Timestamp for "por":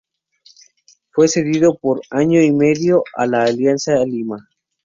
1.77-2.01